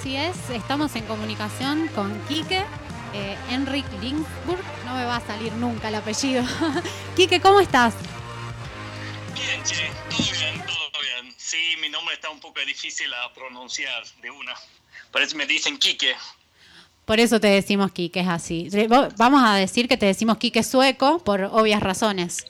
[0.00, 2.64] Así es, estamos en comunicación con Quique,
[3.12, 6.42] eh, Enric Lingsburg, no me va a salir nunca el apellido.
[7.16, 7.92] Quique, ¿cómo estás?
[9.34, 11.34] Bien, che, todo bien, todo bien.
[11.36, 14.54] Sí, mi nombre está un poco difícil a pronunciar de una.
[15.12, 16.16] Parece me dicen Quique.
[17.04, 18.70] Por eso te decimos Quique, es así.
[19.18, 22.49] Vamos a decir que te decimos Quique sueco por obvias razones.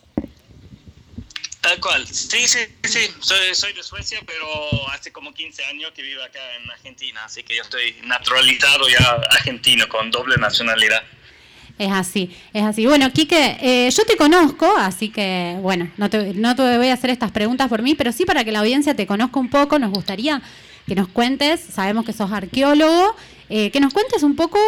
[1.61, 2.07] Tal cual.
[2.07, 3.01] Sí, sí, sí.
[3.21, 4.47] Soy, soy, de Suecia, pero
[4.91, 9.21] hace como 15 años que vivo acá en Argentina, así que yo estoy naturalizado ya
[9.31, 11.03] argentino con doble nacionalidad.
[11.79, 12.85] Es así, es así.
[12.87, 16.95] Bueno, Quique, eh, yo te conozco, así que, bueno, no te, no te voy a
[16.95, 19.79] hacer estas preguntas por mí, pero sí para que la audiencia te conozca un poco,
[19.79, 20.43] nos gustaría
[20.87, 23.15] que nos cuentes, sabemos que sos arqueólogo,
[23.49, 24.59] eh, que nos cuentes un poco,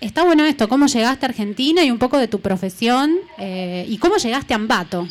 [0.00, 3.98] está bueno esto, cómo llegaste a Argentina y un poco de tu profesión eh, y
[3.98, 5.08] cómo llegaste a Ambato.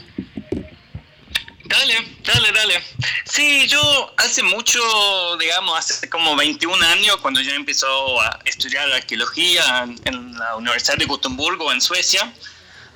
[1.65, 2.83] Dale, dale, dale.
[3.23, 4.81] Sí, yo hace mucho,
[5.37, 11.05] digamos, hace como 21 años, cuando yo empezó a estudiar arqueología en, la Universidad de
[11.05, 12.33] Gotemburgo, en Suecia,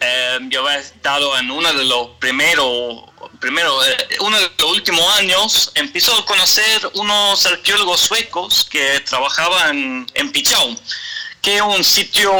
[0.01, 3.03] eh, yo había estado en uno de los primeros,
[3.39, 10.05] primero, eh, uno de los últimos años, empezó a conocer unos arqueólogos suecos que trabajaban
[10.13, 10.75] en Pichau,
[11.41, 12.31] que es un sitio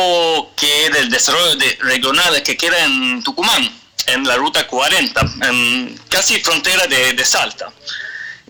[0.58, 6.40] que del desarrollo de regional que queda en Tucumán en la ruta 40, en casi
[6.40, 7.72] frontera de, Salta,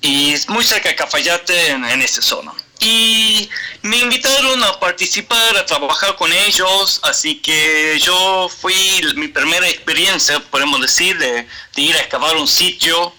[0.01, 2.53] y muy cerca de Cafayate, en, esa zona.
[2.79, 3.49] Y
[3.81, 10.39] me invitaron a participar, a trabajar con ellos, así que yo fui mi primera experiencia,
[10.39, 13.13] podemos decir, de, ir a excavar un sitio,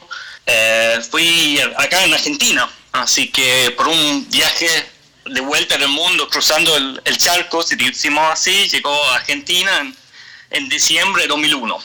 [0.46, 4.86] eh, fui acá en Argentina, así que por un viaje
[5.26, 9.96] de vuelta del mundo, cruzando el, charco, si decimos así, llegó a Argentina en,
[10.50, 11.78] en diciembre de 2001.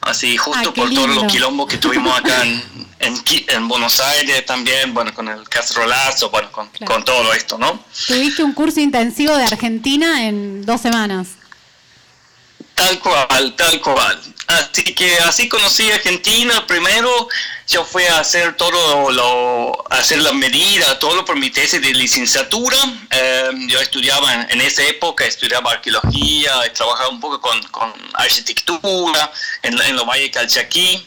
[0.00, 2.62] Así, justo ah, por todos los quilombos que tuvimos acá en,
[3.00, 7.82] en, Buenos Aires también, bueno, con el castrolazo, bueno, con, con todo esto, ¿no?
[8.06, 11.37] Tuviste un curso intensivo de Argentina en dos semanas.
[12.78, 14.20] Tal cual, tal cual.
[14.46, 16.64] Así que así conocí a Argentina.
[16.64, 17.28] Primero
[17.66, 22.78] yo fui a hacer todo lo, hacer la medida, todo por mi tesis de licenciatura.
[23.10, 29.32] Em, yo estudiaba en, esa época, estudiaba arqueología, trabajaba un poco con, con arquitectura
[29.62, 31.04] en, en los Valle Calchaquí.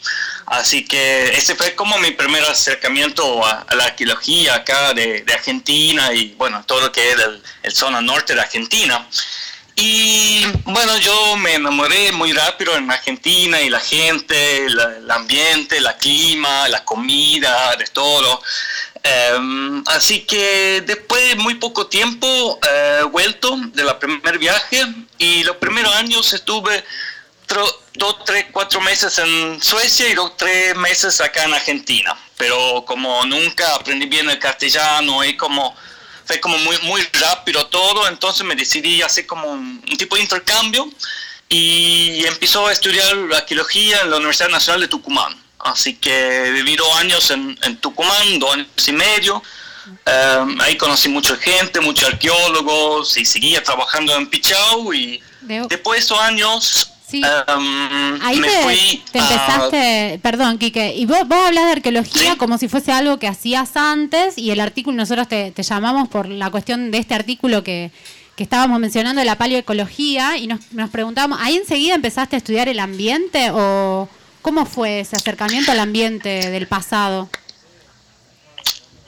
[0.48, 6.12] Así que ese fue como mi primer acercamiento a, la arqueología acá de, de, Argentina
[6.12, 9.08] y bueno, todo lo que es el, el zona norte de Argentina.
[9.84, 15.96] Y bueno, yo me enamoré muy rápido en Argentina y la gente, el ambiente, la
[15.96, 18.40] clima, la comida, de todo.
[19.02, 24.86] Em, así que después de muy poco tiempo eh, vuelto de la primer viaje
[25.18, 26.84] y los primeros años estuve
[27.94, 32.16] dos, tres, cuatro meses en Suecia y dos, tres meses acá en Argentina.
[32.36, 35.74] Pero como nunca aprendí bien el castellano y como
[36.24, 40.88] fue como muy, muy rápido todo, entonces me decidí hacer como un, tipo de intercambio
[41.48, 45.36] y empezó a estudiar arqueología en la Universidad Nacional de Tucumán.
[45.58, 49.42] Así que viví dos años en, en Tucumán, dos años y medio.
[50.06, 55.20] Em, ahí conocí mucha gente, muchos arqueólogos y seguía trabajando en Pichau y
[55.68, 57.20] después de esos años Sí.
[58.22, 63.18] Ahí te, empezaste, perdón, Quique, y vos, vos hablas de arqueología como si fuese algo
[63.18, 67.62] que hacías antes y el artículo, nosotros te, llamamos por la cuestión de este artículo
[67.62, 67.90] que,
[68.34, 72.70] que estábamos mencionando de la paleoecología y nos, nos preguntábamos, ¿ahí enseguida empezaste a estudiar
[72.70, 74.08] el ambiente o
[74.40, 77.28] cómo fue ese acercamiento al ambiente del pasado?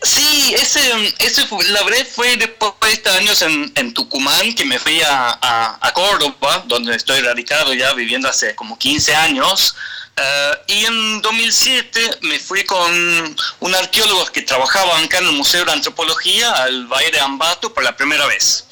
[0.04, 5.00] Sí, ese, ese la verdad fue después de estos años en, Tucumán que me fui
[5.02, 9.74] a, Córdoba, donde estoy radicado ya viviendo hace como 15 años.
[10.16, 15.64] Eh, y en 2007 me fui con un arqueólogo que trabajaba acá en el Museo
[15.64, 18.66] de Antropología al Valle de Ambato por la primera vez.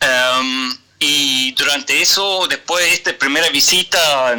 [0.00, 4.36] Um, y durante eso, después de esta primera visita,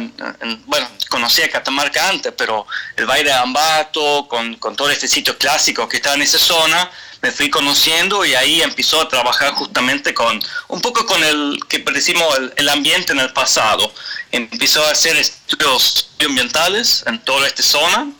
[0.64, 2.66] bueno, conocí a Catamarca antes, pero
[2.96, 6.90] el Valle de Ambato, con, con, todo este sitio clásico que está en esa zona,
[7.20, 11.80] me fui conociendo y ahí empezó a trabajar justamente con, un poco con el que
[11.80, 13.92] decimos el, ambiente en el pasado.
[14.32, 18.10] Empezó a hacer estudios ambientales en toda esta zona.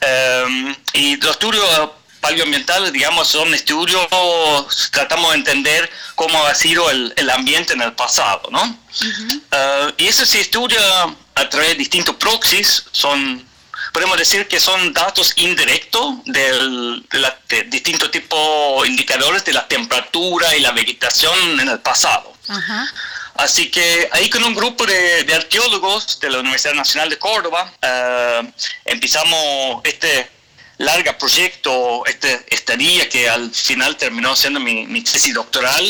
[0.00, 1.64] Eh, y los estudios
[2.22, 4.06] paleoambientales, digamos, son estudios,
[4.92, 8.62] tratamos de entender cómo ha sido el, el ambiente en el pasado, ¿no?
[8.62, 10.80] Uh, y eso se estudia
[11.34, 13.44] a través de distintos proxies, son,
[13.92, 17.04] podemos decir que son datos indirectos del,
[17.48, 22.32] de, distintos tipos de indicadores de la temperatura y la vegetación en el pasado.
[23.34, 27.72] Así que ahí con un grupo de, de, arqueólogos de la Universidad Nacional de Córdoba
[27.82, 28.46] uh,
[28.84, 30.30] empezamos este
[30.82, 35.84] larga proyecto, este estadía que al final terminó siendo mi, mi tesis doctoral,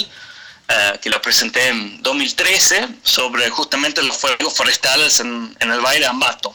[0.68, 6.06] eh, que la presenté en 2013 sobre justamente los fuegos forestales en, en el Valle
[6.06, 6.54] Ambato.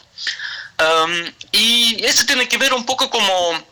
[0.78, 3.64] Um, y eso tiene que ver un poco como,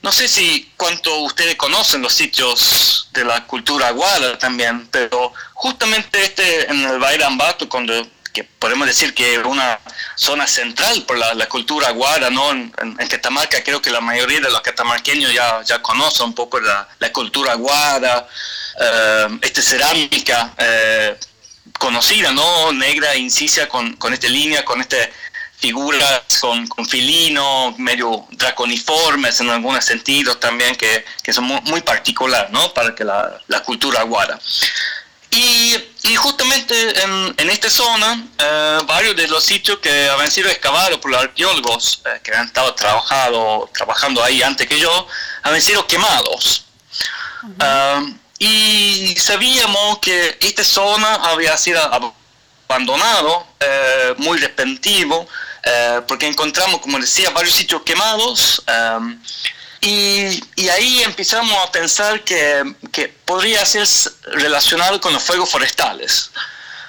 [0.00, 6.24] no sé si cuánto ustedes conocen los sitios de la cultura aguada también, pero justamente
[6.24, 9.78] este en el Valle Ambato, cuando que podemos decir que es una
[10.16, 12.50] zona central por la, cultura aguada, ¿no?
[12.50, 12.72] En,
[13.08, 17.12] Catamarca creo que la mayoría de los catamarqueños ya, ya conocen un poco la, la
[17.12, 18.26] cultura aguada,
[18.80, 21.16] uh, esta cerámica eh,
[21.78, 22.72] conocida, ¿no?
[22.72, 25.12] Negra, incisa con, con esta línea, con este
[25.56, 31.80] figuras con, con filinos, medio draconiformes en algunos sentidos también, que, que son muy, muy
[31.80, 32.74] particulares ¿no?
[32.74, 34.38] para que la, la cultura aguada.
[35.36, 40.48] Y, y, justamente en, en esta zona, eh, varios de los sitios que habían sido
[40.48, 45.08] excavados por los arqueólogos eh, que han estado trabajado, trabajando ahí antes que yo,
[45.42, 46.66] habían sido quemados.
[47.42, 51.80] Uh, y sabíamos que esta zona había sido
[52.68, 55.26] abandonado, eh, muy repentino,
[55.62, 58.62] eh, porque encontramos, como decía, varios sitios quemados.
[58.68, 59.18] Um,
[59.86, 63.86] y, ahí empezamos a pensar que, que, podría ser
[64.32, 66.30] relacionado con los fuegos forestales.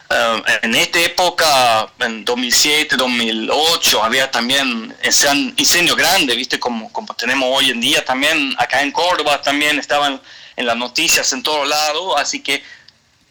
[0.10, 5.28] Um, en esta época, en 2007, 2008, había también ese
[5.58, 6.60] incendio grande, ¿viste?
[6.60, 10.22] Como, como tenemos hoy en día también, acá en Córdoba también estaban
[10.56, 12.64] en las noticias en todos lados, así que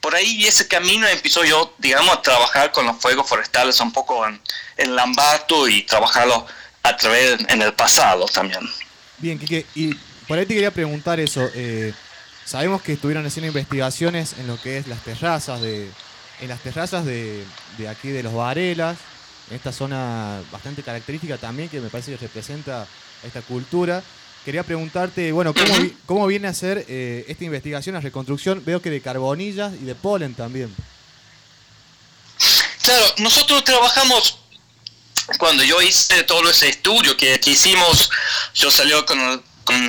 [0.01, 4.27] por ahí ese camino empezó yo, digamos, a trabajar con los fuegos forestales un poco
[4.27, 4.41] en,
[4.77, 6.47] en Lambato y trabajarlo
[6.83, 8.69] a través en el pasado también.
[9.19, 9.95] Bien, Kike, y
[10.27, 11.49] por ahí te quería preguntar eso.
[11.55, 11.93] Eh,
[12.45, 15.89] sabemos que estuvieron haciendo investigaciones en lo que es las terrazas de,
[16.41, 17.45] en las terrazas de,
[17.79, 18.99] de aquí de los Varelas,
[19.51, 22.87] en esta zona bastante característica también que me parece que representa
[23.23, 24.03] esta cultura.
[24.45, 25.75] Quería preguntarte, bueno, ¿cómo,
[26.05, 28.63] cómo viene a ser eh, esta investigación, la reconstrucción?
[28.63, 30.75] Veo que de carbonillas y de polen también.
[32.83, 34.41] Claro, nosotros trabajamos,
[35.39, 38.11] cuando yo hice todo ese estudio que, hicimos,
[38.55, 39.43] yo salió con,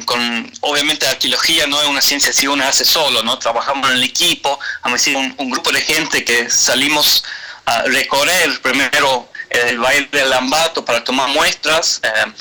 [0.06, 3.38] con, obviamente arqueología no es una ciencia si uno hace solo, ¿no?
[3.38, 7.24] Trabajamos en el equipo, hemos un, un grupo de gente que salimos
[7.66, 12.00] a recorrer primero el Valle del Lambato para tomar muestras.
[12.04, 12.32] Eh,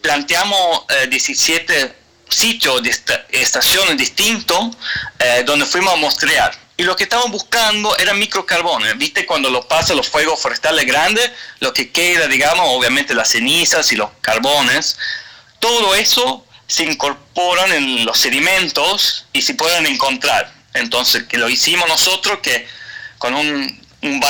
[0.00, 1.96] planteamos 17 eh,
[2.28, 2.94] sitios de
[3.30, 4.76] estaciones distintos
[5.18, 6.58] eh, donde fuimos a mostrar.
[6.76, 8.96] Y lo que estaban buscando eran microcarbones.
[8.98, 9.26] ¿Viste?
[9.26, 11.30] Cuando lo pasa los fuegos forestales grandes,
[11.60, 14.98] lo que queda, digamos, obviamente las cenizas y los carbones,
[15.58, 20.52] todo eso se incorporan en los sedimentos y se pueden encontrar.
[20.74, 22.66] Entonces, que lo hicimos nosotros, que
[23.18, 24.20] con un, un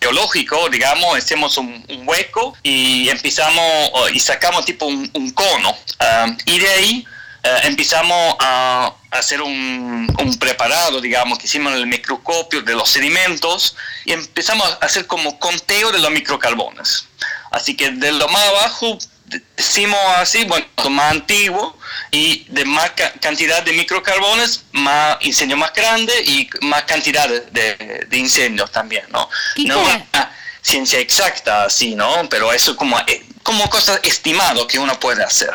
[0.00, 5.76] geológico, digamos, hacemos un, hueco y empezamos y sacamos tipo un, cono.
[5.98, 7.06] Ah, y de ahí
[7.42, 10.06] eh, empezamos a, hacer un,
[10.38, 15.38] preparado, digamos, que hicimos en el microscopio de los sedimentos y empezamos a hacer como
[15.38, 17.06] conteo de los microcarbones.
[17.50, 18.98] Así que de lo más abajo
[19.56, 21.76] decimos así, bueno, más antiguo
[22.10, 28.70] y de más cantidad de microcarbones, más incendio más grande y más cantidad de, incendios
[28.70, 29.28] también, ¿no?
[29.56, 30.30] No una
[30.62, 32.28] ciencia exacta así, ¿no?
[32.28, 35.50] Pero eso como eh, como cosa estimado que uno puede hacer.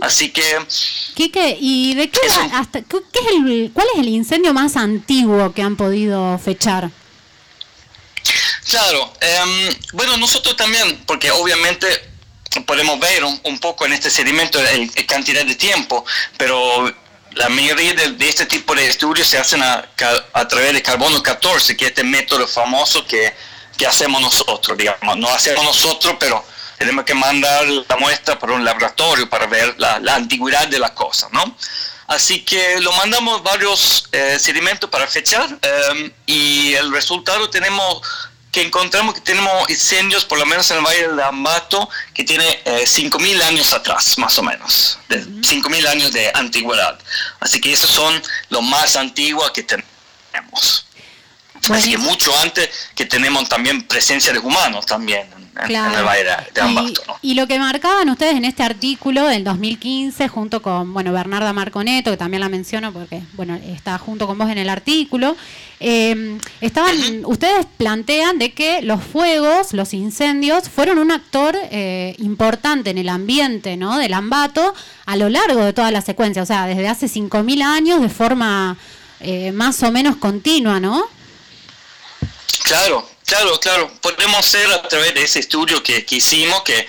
[0.00, 0.66] Así que
[1.14, 2.20] Quique, ¿y de qué,
[2.54, 6.90] hasta, qué es el, cuál es el incendio más antiguo que han podido fechar?
[8.70, 11.86] Claro, em, bueno, nosotros también, porque obviamente
[12.66, 16.02] podemos ver un, poco en este sedimento el, cantidad de tiempo,
[16.38, 16.90] pero
[17.32, 19.86] la mayoría de, este tipo de estudios se hacen a,
[20.32, 23.34] a, través de carbono 14, que es este método famoso que,
[23.76, 26.53] que hacemos nosotros, digamos, no hacemos nosotros, pero
[26.84, 30.92] tenemos que mandar la muestra para un laboratorio para ver la, la antigüedad de la
[30.92, 31.56] cosa, ¿no?
[32.08, 38.02] Así que lo mandamos varios eh, sedimentos para fechar eh, y el resultado tenemos
[38.52, 42.46] que encontramos que tenemos incendios, por lo menos en el Valle del Ambato, que tiene
[42.66, 46.98] eh, 5.000 años atrás, más o menos, de 5.000 años de antigüedad.
[47.40, 50.86] Así que esos son los más antiguos que tenemos.
[51.70, 55.26] Así que mucho antes que tenemos también presencia de humanos también
[57.22, 62.10] y, lo que marcaban ustedes en este artículo del 2015, junto con bueno Bernarda Marconeto,
[62.10, 65.36] que también la menciono porque bueno está junto con vos en el artículo,
[65.78, 72.90] em, estaban, ustedes plantean de que los fuegos, los incendios, fueron un actor eh, importante
[72.90, 73.98] en el ambiente ¿no?
[73.98, 74.74] del Ambato
[75.06, 78.76] a lo largo de toda la secuencia, o sea, desde hace 5.000 años de forma
[79.20, 81.04] eh, más o menos continua, ¿no?
[82.62, 83.90] Claro, Claro, claro.
[84.00, 86.86] Podemos hacer a través de ese estudio que, hicimos que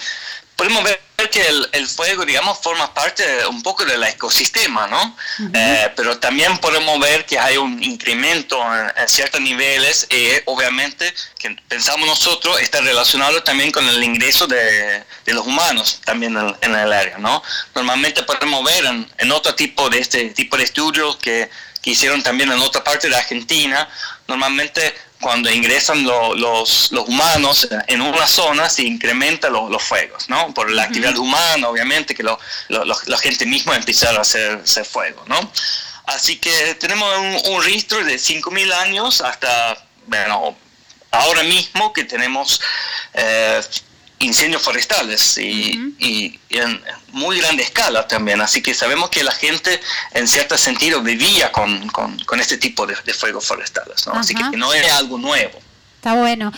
[0.55, 5.17] podemos ver que el, fuego, digamos, forma parte un poco del ecosistema, ¿no?
[5.53, 8.61] Eh, pero también podemos ver que hay un incremento
[8.97, 15.03] en, ciertos niveles y obviamente que pensamos nosotros está relacionado también con el ingreso de,
[15.27, 17.41] los humanos también en, el área, ¿no?
[17.73, 18.85] Normalmente podemos ver
[19.17, 21.49] en, otro tipo de este tipo de estudios que,
[21.81, 23.89] que hicieron también en otra parte de Argentina,
[24.27, 30.53] normalmente cuando ingresan los, humanos en una zona se incrementan los fuegos, ¿no?
[30.53, 35.51] Por la actividad humana, obviamente, que la gente misma empieza a hacer, fuego, ¿no?
[36.05, 37.11] Así que tenemos
[37.45, 40.55] un, registro de 5.000 años hasta, bueno,
[41.11, 42.61] ahora mismo que tenemos
[43.13, 43.61] eh,
[44.19, 45.93] incendios forestales y,
[46.49, 46.81] en
[47.11, 48.41] muy grande escala también.
[48.41, 49.79] Así que sabemos que la gente
[50.13, 54.05] en cierto sentido vivía con, este tipo de, fuegos forestales.
[54.07, 54.13] ¿no?
[54.13, 55.59] Así que no es algo nuevo.
[55.97, 56.51] Está bueno.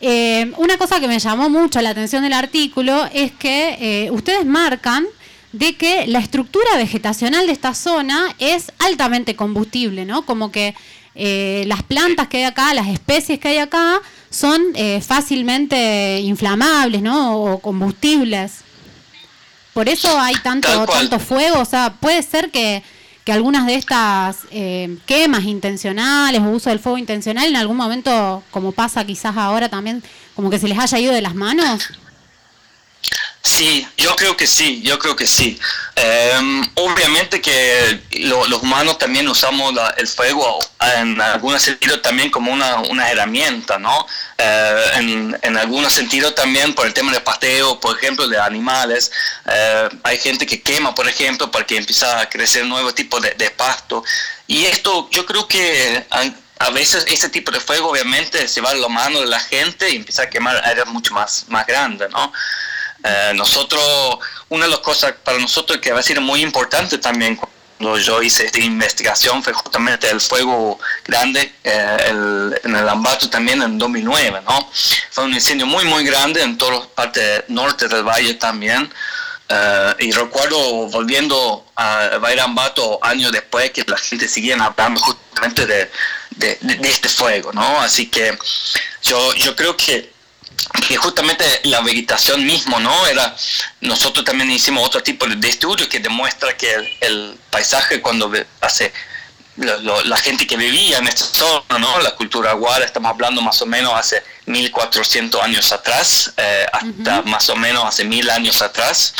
[0.00, 4.44] Eh, una cosa que me llamó mucho la atención del artículo es que eh, ustedes
[4.44, 5.06] marcan
[5.52, 10.26] de que la estructura vegetacional de esta zona es altamente combustible, ¿no?
[10.26, 10.74] Como que
[11.14, 14.02] eh, las plantas que hay acá, las especies que hay acá,
[14.34, 17.40] son eh, fácilmente inflamables, ¿no?
[17.40, 18.62] O combustibles.
[19.72, 21.60] Por eso hay tanto, tanto fuego.
[21.60, 22.82] O sea, puede ser que,
[23.26, 28.72] algunas de estas eh, quemas intencionales o uso del fuego intencional en algún momento, como
[28.72, 30.02] pasa quizás ahora también,
[30.34, 31.90] como que se les haya ido de las manos.
[33.46, 35.60] Sí, yo creo que sí, yo creo que sí.
[35.96, 40.58] Em, obviamente que los humanos también usamos el fuego
[40.96, 44.06] en algún sentido también como una, herramienta, ¿no?
[44.38, 49.12] Eh, en, algún sentido también por el tema del pasteo, por ejemplo, de animales.
[49.46, 53.32] Eh, hay gente que quema, por ejemplo, para que empiece a crecer nuevo tipo de,
[53.32, 54.02] de pasto.
[54.46, 56.06] Y esto yo creo que
[56.58, 59.90] a veces ese tipo de fuego obviamente se va a la mano de la gente
[59.90, 62.32] y empieza a quemar áreas mucho más, más grandes, ¿no?
[63.06, 64.18] Eh, nosotros,
[64.48, 68.22] una de las cosas para nosotros que va a ser muy importante también cuando yo
[68.22, 74.40] hice esta investigación fue justamente el fuego grande eh, en el Ambato también en 2009,
[74.48, 74.70] ¿no?
[75.10, 78.90] Fue un incendio muy, muy grande en toda la parte norte del valle también.
[79.50, 85.90] Eh, y recuerdo volviendo a Ambato años después que la gente seguía hablando justamente de,
[86.30, 87.80] de, de, este fuego, ¿no?
[87.80, 88.36] Así que
[89.02, 90.13] yo, yo creo que
[90.88, 93.06] que justamente la vegetación mismo, ¿no?
[93.06, 93.34] Era,
[93.80, 98.92] nosotros también hicimos otro tipo de estudio que demuestra que el, paisaje cuando hace
[99.56, 102.00] la gente que vivía en esta zona, ¿no?
[102.00, 107.48] La cultura aguara, estamos hablando más o menos hace 1400 años atrás, eh, hasta más
[107.48, 109.14] o menos hace mil años atrás.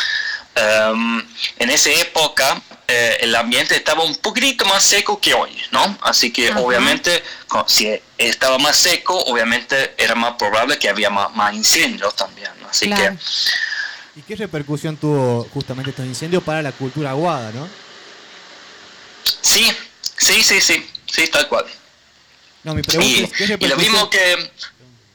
[0.57, 1.21] Em,
[1.59, 5.97] en esa época eh, el ambiente estaba un poquito más seco que hoy, ¿no?
[6.01, 7.21] Así que obviamente
[7.67, 12.51] si estaba más seco, obviamente era más probable que había más, incendios también.
[12.69, 13.17] Así que...
[14.15, 17.67] ¿Y qué repercusión tuvo justamente estos incendios para la cultura aguada, no?
[19.41, 19.69] Sí,
[20.17, 21.65] sí, sí, sí, sí, tal cual.
[22.63, 24.51] No, mi pregunta y, es, ¿qué y lo mismo que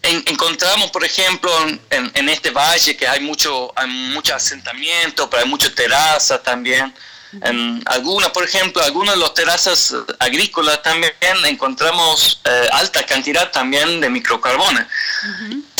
[0.02, 1.50] encontramos, por ejemplo,
[1.90, 6.95] en, este valle que hay mucho, hay mucho asentamiento, pero hay muchas terrazas también.
[7.42, 11.12] En algunas, por ejemplo, algunas de las terrazas agrícolas también
[11.45, 14.87] encontramos eh, alta cantidad también de microcarbones.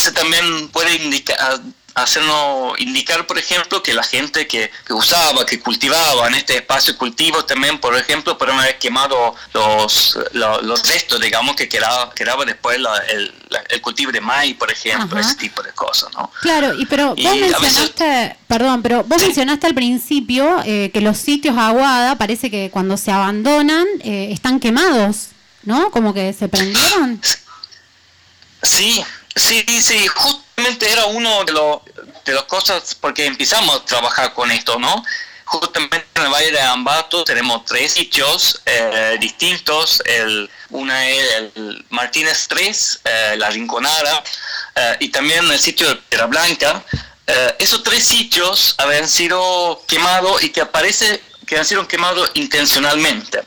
[0.00, 1.61] Eso también puede indicar,
[1.95, 7.45] hacernos indicar, por ejemplo, que la gente que, usaba, que cultivaba en este espacio cultivo
[7.45, 12.78] también, por ejemplo, por haber quemado los, los, restos, digamos, que quedaba, quedaba después
[13.11, 13.35] el,
[13.69, 16.30] el, cultivo de maíz, por ejemplo, ese tipo de cosas, ¿no?
[16.40, 21.59] Claro, y pero vos mencionaste, perdón, pero vos mencionaste al principio eh, que los sitios
[21.59, 25.28] aguada parece que cuando se abandonan eh, están quemados,
[25.64, 25.90] ¿no?
[25.90, 27.21] Como que se prendieron.
[28.62, 29.02] Sí,
[29.37, 30.45] sí, sí, justo
[30.81, 31.81] era uno de, los
[32.25, 35.03] de las cosas porque empezamos a trabajar con esto, ¿no?
[35.45, 40.01] Justamente en el Valle de Ambato tenemos tres sitios eh, distintos.
[40.05, 44.23] El, una es el Martínez 3, eh, La Rinconada,
[44.77, 46.85] eh, y también el sitio de Piedra Blanca.
[47.59, 53.43] esos tres sitios habían sido quemados y que aparece que han sido quemados intencionalmente.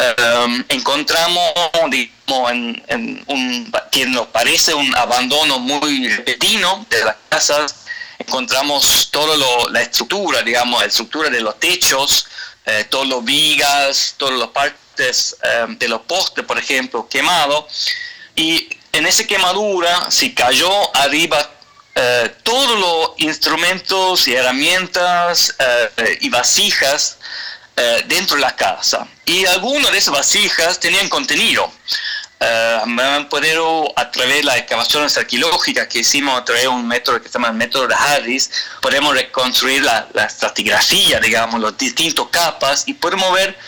[0.00, 1.52] Em, encontramos
[1.90, 2.50] digamos,
[2.88, 7.74] en, un, que nos parece un abandono muy repentino de las casas,
[8.18, 9.36] encontramos toda
[9.70, 12.26] la estructura, digamos, la estructura de los techos,
[12.64, 17.90] eh, todos los vigas, todas las partes em, de los postes, por ejemplo, quemados,
[18.34, 21.50] y en esa quemadura, si cayó arriba
[21.94, 27.18] eh, todos los instrumentos y herramientas eh, y vasijas
[27.82, 29.08] eh, dentro de la casa.
[29.24, 31.72] Y algunas de esas vasijas tenían contenido.
[32.38, 36.86] Uh, hemos podido, a través de las excavaciones arqueológicas que hicimos a través de un
[36.86, 38.50] método que se llama el método de Harris,
[38.82, 43.58] podemos reconstruir la, la estratigrafía, digamos, los distintos capas y podemos ver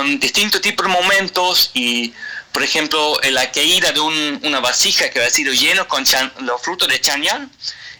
[0.00, 2.14] um, distintos tipos de momentos y,
[2.52, 6.04] por ejemplo, la caída de un, una vasija que ha sido lleno con
[6.40, 7.48] los frutos de chañar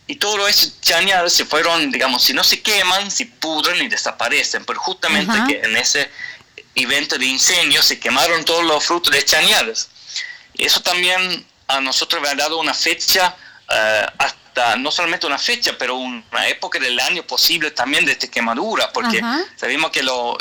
[0.07, 4.65] y todos los chañar se fueron, digamos, si no se queman, se pudren y desaparecen,
[4.65, 6.11] pero justamente que en ese
[6.75, 9.89] evento de incendio se quemaron todos los frutos de chañares.
[10.55, 13.35] Eso también a nosotros me ha dado una fecha,
[13.71, 18.27] eh, hasta no solamente una fecha, pero una época del año posible también de esta
[18.27, 19.23] quemadura, porque
[19.57, 20.37] sabemos que los,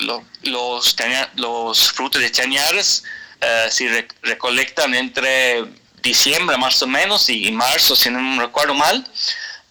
[1.35, 3.03] los frutos de chañares
[3.39, 5.63] eh, se recolectan entre
[6.01, 9.07] diciembre más o menos y marzo, si no me recuerdo mal.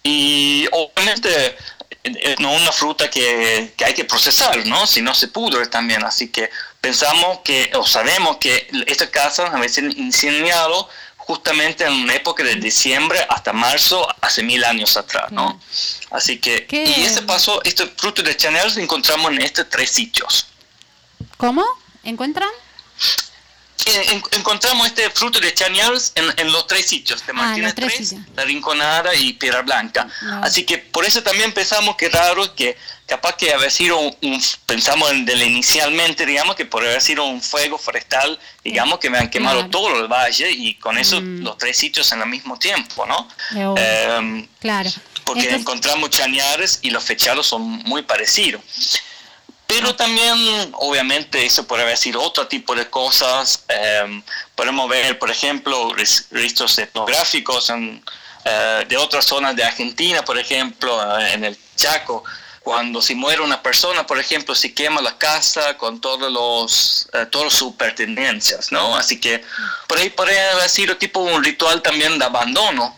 [0.03, 1.55] Y obviamente
[2.03, 4.87] es no una fruta que, que, hay que procesar, ¿no?
[4.87, 6.03] Si no se pudre también.
[6.03, 12.15] Así que pensamos que, o sabemos que esta casa ha sido incendiado justamente en una
[12.15, 15.61] época de diciembre hasta marzo, hace mil años atrás, ¿no?
[16.09, 20.47] Así que, y este paso, este fruto de Chanel lo encontramos en estos tres sitios.
[21.37, 21.63] ¿Cómo?
[22.03, 22.49] ¿Encuentran?
[24.31, 29.15] Encontramos este fruto de chañars en, los tres sitios, de ah, Martínez 3, La Rinconada
[29.15, 30.07] y Piedra Blanca.
[30.41, 32.77] Así que por eso también pensamos que raro que
[33.11, 37.77] capaz que haber sido un, pensamos en, inicialmente, digamos, que por haber sido un fuego
[37.77, 41.41] forestal, digamos, que me han quemado todo el valle y con eso mm.
[41.41, 43.27] los tres sitios en el mismo tiempo, ¿no?
[43.77, 44.89] Em, claro.
[45.25, 48.61] Porque encontramos chañares y los fechados son muy parecidos.
[49.73, 53.63] Pero también, obviamente, eso puede sido otro tipo de cosas.
[53.69, 54.21] Em,
[54.53, 57.71] podemos ver, por ejemplo, registros etnográficos
[58.43, 62.25] eh, de otras zonas de Argentina, por ejemplo, eh, en el Chaco.
[62.59, 67.25] Cuando se muere una persona, por ejemplo, se quema la casa con todos los, eh,
[67.27, 68.97] todas sus pertenencias, ¿no?
[68.97, 69.41] Así que
[69.87, 72.97] por ahí podría haber sido tipo un ritual también de abandono,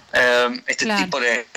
[0.67, 1.48] este tipo de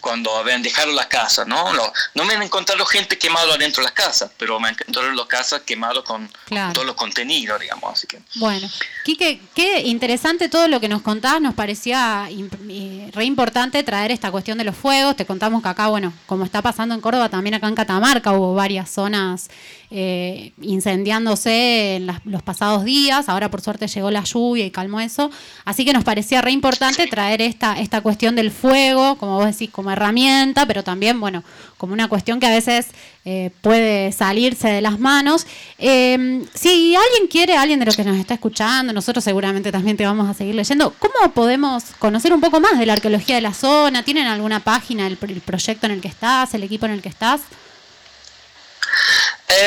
[0.00, 1.72] cuando habían dejado la casa, ¿no?
[1.72, 5.10] No, no me han encontrado gente quemado adentro de la casa, pero me han encontrado
[5.12, 6.28] la casa quemado con
[6.74, 7.92] todo lo contenido, digamos.
[7.92, 8.20] Así que.
[8.36, 8.68] Bueno,
[9.04, 14.30] Quique, qué interesante todo lo que nos contabas, nos parecía eh, re importante traer esta
[14.30, 15.16] cuestión de los fuegos.
[15.16, 18.54] Te contamos que acá, bueno, como está pasando en Córdoba, también acá en Catamarca hubo
[18.54, 19.50] varias zonas
[19.94, 23.28] eh, incendiándose en los pasados días.
[23.28, 25.30] Ahora, por suerte, llegó la lluvia y calmó eso.
[25.64, 29.68] Así que nos parecía re importante traer esta, esta cuestión del fuego, como vos decís,
[29.70, 31.44] como herramienta, pero también, bueno,
[31.76, 32.86] como una cuestión que a veces
[33.26, 35.46] eh, puede salirse de las manos.
[35.78, 40.06] Eh, si alguien quiere, alguien de los que nos está escuchando, nosotros seguramente también te
[40.06, 43.52] vamos a seguir leyendo, ¿cómo podemos conocer un poco más de la arqueología de la
[43.52, 44.02] zona?
[44.02, 47.42] ¿Tienen alguna página, el proyecto en el que estás, el equipo en el que estás?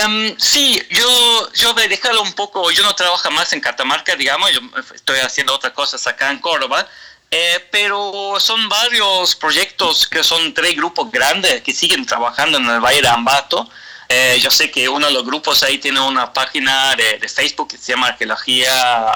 [0.04, 4.52] Um, sí, yo, yo he dejado un poco, yo no trabajo más en Catamarca, digamos,
[4.52, 4.60] yo
[4.96, 6.88] estoy haciendo otras cosas acá en Córdoba,
[7.38, 12.80] eh, pero son varios proyectos que son tres grupos grandes que siguen trabajando en el
[12.80, 13.70] Valle de Ambato.
[14.08, 17.72] Eh, yo sé que uno de los grupos ahí tiene una página de, de Facebook
[17.72, 19.12] que se llama Arqueología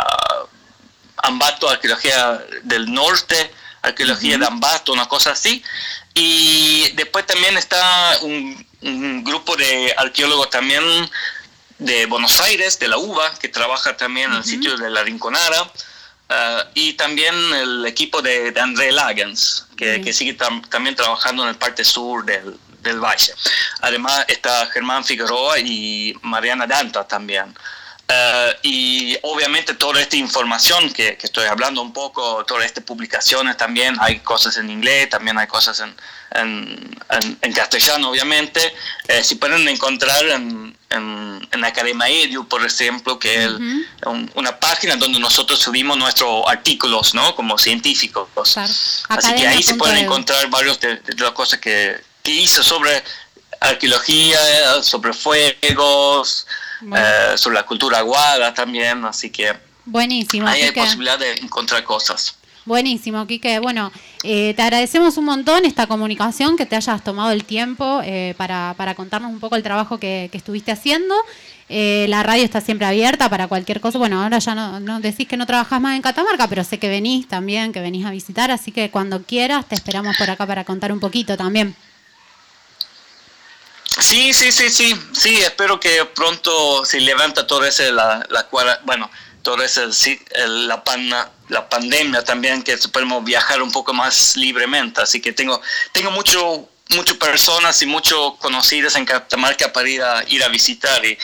[1.16, 3.54] Ambato, Arqueología del Norte,
[3.84, 5.64] Arqueología de Ambato, una cosa así.
[6.14, 8.68] Y después también está un,
[9.24, 10.84] grupo de arqueólogos también
[11.78, 15.72] de Buenos Aires, de la UBA, que trabaja también en el sitio de la Rinconada.
[16.30, 20.36] Uh, y también el equipo de, André Lagens, que, sigue
[20.70, 23.34] también trabajando en el parte sur del, del, valle.
[23.82, 27.56] Además está Germán Figueroa y Mariana Danta también.
[28.10, 33.56] Uh, y obviamente toda esta información que, que, estoy hablando un poco, todas estas publicaciones
[33.56, 35.96] también, hay cosas en inglés, también hay cosas en,
[36.34, 38.74] en, en, castellano, obviamente.
[39.08, 43.52] Eh, si pueden encontrar en, en, Academia Edu, por ejemplo, que es
[44.34, 47.36] una página donde nosotros subimos nuestros artículos, ¿no?
[47.36, 48.28] Como científicos.
[48.58, 53.04] Así que ahí se pueden encontrar varios de, las cosas que, que, hizo sobre
[53.60, 54.40] arqueología,
[54.82, 56.48] sobre fuegos,
[56.96, 59.06] eh, sobre la cultura aguada también.
[59.06, 59.54] Así que
[59.90, 60.48] Buenísimo.
[60.48, 62.36] Ahí hay posibilidad de encontrar cosas.
[62.66, 63.58] Buenísimo, Quique.
[63.58, 63.92] Bueno,
[64.24, 68.76] eh, te agradecemos un montón esta comunicación, que te hayas tomado el tiempo eh, para,
[68.96, 71.16] contarnos un poco el trabajo que, estuviste haciendo.
[71.70, 73.98] Eh, la radio está siempre abierta para cualquier cosa.
[73.98, 77.28] Bueno, ahora ya no, decís que no trabajas más en Catamarca, pero sé que venís
[77.28, 80.92] también, que venís a visitar, así que cuando quieras te esperamos por acá para contar
[80.92, 81.76] un poquito también.
[84.02, 88.48] Sí, sí, sí, sí, sí, espero que pronto se levanta todo ese, la, la
[88.84, 89.10] bueno,
[89.42, 89.90] todo ese,
[90.48, 95.02] la panna la pandemia también, que podemos viajar un poco más libremente.
[95.02, 100.24] Así que tengo, tengo mucho, muchas personas y muchos conocidos en Catamarca para ir a,
[100.28, 101.04] ir a visitar.
[101.04, 101.18] Y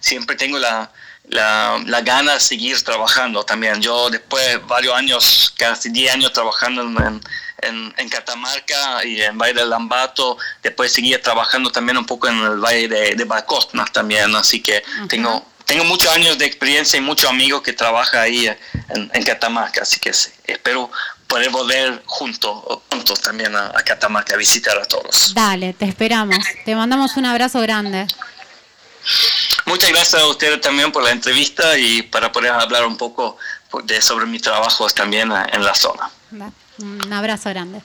[0.00, 0.90] siempre tengo la,
[1.28, 3.80] la, la gana de seguir trabajando también.
[3.80, 7.20] Yo después de varios años, casi 10 años trabajando en,
[7.62, 12.38] en, en, Catamarca y en Valle del Lambato, después seguía trabajando también un poco en
[12.38, 13.26] el Valle de, de
[13.92, 18.46] también, así que tengo tengo muchos años de experiencia y muchos amigos que trabajan ahí
[18.46, 20.90] en, en Catamarca, así que espero
[21.26, 25.32] poder volver juntos juntos también a, a, Catamarca a visitar a todos.
[25.34, 26.36] Dale, te esperamos.
[26.64, 28.06] Te mandamos un abrazo grande.
[29.66, 33.36] Muchas gracias a ustedes también por la entrevista y para poder hablar un poco
[33.84, 36.10] de, sobre mi trabajo también en la zona.
[36.78, 37.80] Un abrazo grande.